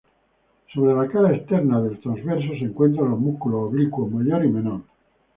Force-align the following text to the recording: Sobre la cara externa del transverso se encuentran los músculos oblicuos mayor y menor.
Sobre 0.73 0.93
la 0.99 1.07
cara 1.07 1.31
externa 1.35 1.79
del 1.79 1.99
transverso 2.01 2.47
se 2.59 2.65
encuentran 2.65 3.11
los 3.11 3.19
músculos 3.19 3.69
oblicuos 3.69 4.11
mayor 4.11 4.43
y 4.45 4.49
menor. 4.49 4.81